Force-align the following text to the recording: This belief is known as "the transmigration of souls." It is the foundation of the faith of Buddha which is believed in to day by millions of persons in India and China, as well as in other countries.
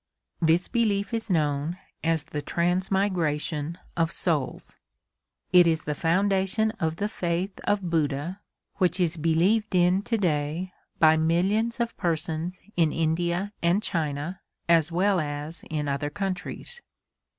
This 0.41 0.67
belief 0.67 1.13
is 1.13 1.29
known 1.29 1.77
as 2.03 2.23
"the 2.23 2.41
transmigration 2.41 3.77
of 3.95 4.11
souls." 4.11 4.75
It 5.53 5.67
is 5.67 5.83
the 5.83 5.93
foundation 5.93 6.71
of 6.79 6.95
the 6.95 7.07
faith 7.07 7.59
of 7.65 7.87
Buddha 7.87 8.39
which 8.77 8.99
is 8.99 9.15
believed 9.15 9.75
in 9.75 10.01
to 10.01 10.17
day 10.17 10.73
by 10.97 11.17
millions 11.17 11.79
of 11.79 11.95
persons 11.97 12.63
in 12.75 12.91
India 12.91 13.53
and 13.61 13.83
China, 13.83 14.41
as 14.67 14.91
well 14.91 15.19
as 15.19 15.63
in 15.69 15.87
other 15.87 16.09
countries. 16.09 16.81